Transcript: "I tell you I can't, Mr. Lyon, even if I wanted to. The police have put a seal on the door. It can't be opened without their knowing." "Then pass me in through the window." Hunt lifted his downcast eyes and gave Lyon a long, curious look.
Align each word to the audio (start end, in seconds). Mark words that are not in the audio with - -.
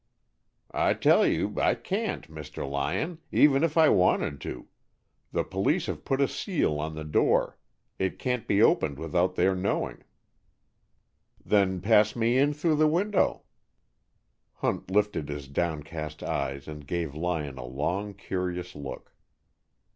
"I 0.71 0.95
tell 0.95 1.27
you 1.27 1.53
I 1.61 1.75
can't, 1.75 2.27
Mr. 2.27 2.67
Lyon, 2.67 3.19
even 3.31 3.63
if 3.63 3.77
I 3.77 3.89
wanted 3.89 4.41
to. 4.41 4.67
The 5.31 5.43
police 5.43 5.85
have 5.85 6.03
put 6.03 6.19
a 6.21 6.27
seal 6.27 6.79
on 6.79 6.95
the 6.95 7.03
door. 7.03 7.59
It 7.99 8.17
can't 8.17 8.47
be 8.47 8.63
opened 8.63 8.97
without 8.97 9.35
their 9.35 9.53
knowing." 9.53 10.01
"Then 11.45 11.81
pass 11.81 12.15
me 12.15 12.35
in 12.39 12.53
through 12.55 12.77
the 12.77 12.87
window." 12.87 13.43
Hunt 14.55 14.89
lifted 14.89 15.29
his 15.29 15.47
downcast 15.47 16.23
eyes 16.23 16.67
and 16.67 16.87
gave 16.87 17.13
Lyon 17.13 17.59
a 17.59 17.63
long, 17.65 18.15
curious 18.15 18.73
look. 18.73 19.13